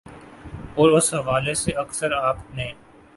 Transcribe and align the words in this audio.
اور 0.75 0.91
اس 0.91 1.13
حوالے 1.13 1.53
سے 1.53 1.71
اکثر 1.81 2.11
آپ 2.13 2.37
نے 2.53 2.71